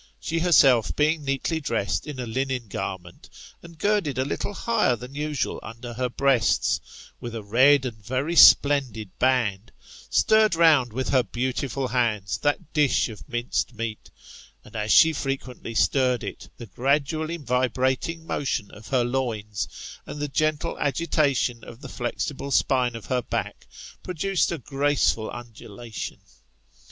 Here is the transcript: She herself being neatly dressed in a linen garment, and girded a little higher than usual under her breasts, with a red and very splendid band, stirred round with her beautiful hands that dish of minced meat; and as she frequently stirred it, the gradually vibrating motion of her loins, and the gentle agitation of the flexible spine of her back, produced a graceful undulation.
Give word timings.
She 0.19 0.39
herself 0.39 0.95
being 0.95 1.23
neatly 1.23 1.59
dressed 1.59 2.07
in 2.07 2.19
a 2.19 2.25
linen 2.25 2.67
garment, 2.69 3.29
and 3.61 3.77
girded 3.77 4.17
a 4.17 4.25
little 4.25 4.55
higher 4.55 4.95
than 4.95 5.13
usual 5.13 5.59
under 5.61 5.93
her 5.93 6.09
breasts, 6.09 6.81
with 7.19 7.35
a 7.35 7.43
red 7.43 7.85
and 7.85 8.03
very 8.03 8.35
splendid 8.35 9.11
band, 9.19 9.71
stirred 10.09 10.55
round 10.55 10.91
with 10.91 11.09
her 11.09 11.21
beautiful 11.21 11.89
hands 11.89 12.39
that 12.39 12.73
dish 12.73 13.09
of 13.09 13.29
minced 13.29 13.75
meat; 13.75 14.09
and 14.65 14.75
as 14.75 14.91
she 14.91 15.13
frequently 15.13 15.75
stirred 15.75 16.23
it, 16.23 16.49
the 16.57 16.65
gradually 16.65 17.37
vibrating 17.37 18.25
motion 18.25 18.71
of 18.71 18.87
her 18.87 19.03
loins, 19.03 19.67
and 20.07 20.19
the 20.19 20.27
gentle 20.27 20.79
agitation 20.79 21.63
of 21.63 21.79
the 21.81 21.87
flexible 21.89 22.49
spine 22.49 22.95
of 22.95 23.05
her 23.05 23.21
back, 23.21 23.67
produced 24.01 24.51
a 24.51 24.57
graceful 24.57 25.29
undulation. 25.29 26.19